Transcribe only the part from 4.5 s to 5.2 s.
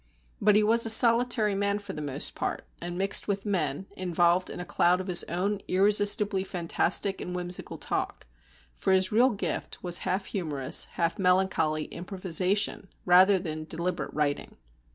a cloud of